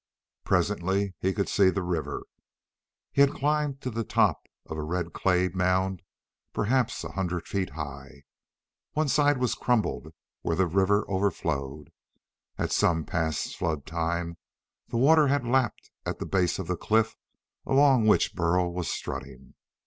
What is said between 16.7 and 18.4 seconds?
cliff along which